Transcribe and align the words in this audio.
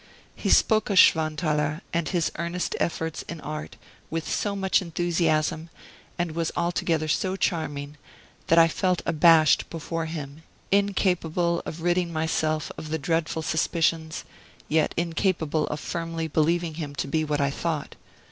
He 0.35 0.49
spoke 0.49 0.89
of 0.89 0.97
Schwanthaler, 0.97 1.81
and 1.93 2.09
his 2.09 2.31
earnest 2.39 2.75
efforts 2.79 3.21
in 3.29 3.39
art, 3.41 3.75
with 4.09 4.27
so 4.27 4.55
much 4.55 4.81
enthusiasm, 4.81 5.69
and 6.17 6.31
was 6.31 6.51
altogether 6.57 7.07
so 7.07 7.35
charming, 7.35 7.97
that 8.47 8.57
I 8.57 8.67
felt 8.67 9.03
abashed 9.05 9.69
before 9.69 10.07
him, 10.07 10.41
incapable 10.71 11.61
of 11.67 11.83
ridding 11.83 12.11
myself 12.11 12.71
of 12.79 12.89
the 12.89 12.97
dreadful 12.97 13.43
suspicions, 13.43 14.25
yet 14.67 14.95
incapable 14.97 15.67
of 15.67 15.79
firmly 15.79 16.27
believing 16.27 16.73
him 16.81 16.95
to 16.95 17.07
be 17.07 17.23
what 17.23 17.39
I 17.39 17.51
thought. 17.51 17.95